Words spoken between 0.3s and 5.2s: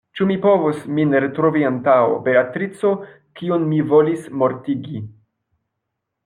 povos min retrovi antaŭ Beatrico, kiun mi volis mortigi?